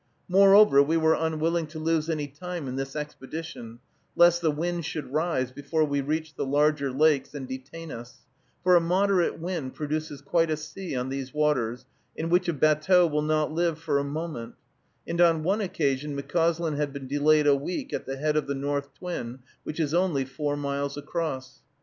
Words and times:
Moreover, 0.27 0.81
we 0.81 0.97
were 0.97 1.13
unwilling 1.13 1.67
to 1.67 1.77
lose 1.77 2.09
any 2.09 2.25
time 2.25 2.67
in 2.67 2.75
this 2.75 2.95
expedition, 2.95 3.77
lest 4.15 4.41
the 4.41 4.49
wind 4.49 4.83
should 4.83 5.13
rise 5.13 5.51
before 5.51 5.85
we 5.85 6.01
reached 6.01 6.37
the 6.37 6.43
larger 6.43 6.91
lakes, 6.91 7.35
and 7.35 7.47
detain 7.47 7.91
us; 7.91 8.25
for 8.63 8.75
a 8.75 8.81
moderate 8.81 9.37
wind 9.37 9.75
produces 9.75 10.23
quite 10.23 10.49
a 10.49 10.57
sea 10.57 10.95
on 10.95 11.09
these 11.09 11.35
waters, 11.35 11.85
in 12.15 12.31
which 12.31 12.49
a 12.49 12.53
batteau 12.53 13.05
will 13.05 13.21
not 13.21 13.51
live 13.51 13.77
for 13.77 13.99
a 13.99 14.03
moment; 14.03 14.55
and 15.07 15.21
on 15.21 15.43
one 15.43 15.61
occasion 15.61 16.19
McCauslin 16.19 16.77
had 16.77 16.91
been 16.91 17.07
delayed 17.07 17.45
a 17.45 17.53
week 17.55 17.93
at 17.93 18.07
the 18.07 18.17
head 18.17 18.35
of 18.35 18.47
the 18.47 18.55
North 18.55 18.91
Twin, 18.95 19.37
which 19.65 19.79
is 19.79 19.93
only 19.93 20.25
four 20.25 20.57
miles 20.57 20.97
across. 20.97 21.61